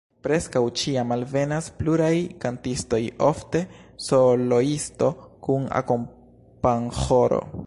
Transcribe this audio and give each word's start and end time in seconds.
Preskaŭ 0.25 0.61
ĉiam 0.83 1.11
alvenas 1.15 1.67
pluraj 1.81 2.13
kantistoj, 2.45 3.01
ofte 3.29 3.63
soloisto 4.09 5.11
kun 5.49 5.71
akompanĥoro. 5.83 7.43